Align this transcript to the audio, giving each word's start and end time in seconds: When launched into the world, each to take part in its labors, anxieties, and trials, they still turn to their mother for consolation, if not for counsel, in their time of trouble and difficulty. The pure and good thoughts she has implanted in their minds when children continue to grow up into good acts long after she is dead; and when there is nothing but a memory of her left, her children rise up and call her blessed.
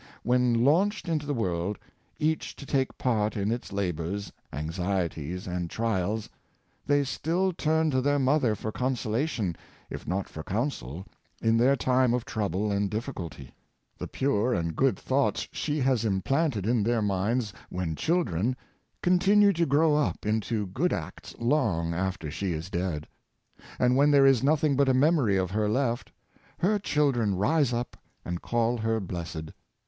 When 0.23 0.65
launched 0.65 1.07
into 1.07 1.27
the 1.27 1.33
world, 1.35 1.77
each 2.17 2.55
to 2.55 2.65
take 2.65 2.97
part 2.97 3.37
in 3.37 3.51
its 3.51 3.71
labors, 3.71 4.31
anxieties, 4.51 5.45
and 5.45 5.69
trials, 5.69 6.27
they 6.87 7.03
still 7.03 7.53
turn 7.53 7.91
to 7.91 8.01
their 8.01 8.17
mother 8.17 8.55
for 8.55 8.71
consolation, 8.71 9.55
if 9.91 10.07
not 10.07 10.27
for 10.27 10.41
counsel, 10.41 11.05
in 11.39 11.55
their 11.55 11.75
time 11.75 12.15
of 12.15 12.25
trouble 12.25 12.71
and 12.71 12.89
difficulty. 12.89 13.53
The 13.99 14.07
pure 14.07 14.55
and 14.55 14.75
good 14.75 14.97
thoughts 14.97 15.47
she 15.51 15.79
has 15.81 16.03
implanted 16.03 16.65
in 16.65 16.81
their 16.81 17.03
minds 17.03 17.53
when 17.69 17.95
children 17.95 18.55
continue 19.03 19.53
to 19.53 19.67
grow 19.67 19.95
up 19.95 20.25
into 20.25 20.65
good 20.65 20.93
acts 20.93 21.35
long 21.37 21.93
after 21.93 22.31
she 22.31 22.53
is 22.53 22.71
dead; 22.71 23.07
and 23.77 23.95
when 23.95 24.09
there 24.09 24.25
is 24.25 24.41
nothing 24.41 24.75
but 24.75 24.89
a 24.89 24.95
memory 24.95 25.37
of 25.37 25.51
her 25.51 25.69
left, 25.69 26.11
her 26.57 26.79
children 26.79 27.35
rise 27.35 27.71
up 27.71 27.95
and 28.25 28.41
call 28.41 28.77
her 28.77 28.99
blessed. 28.99 29.51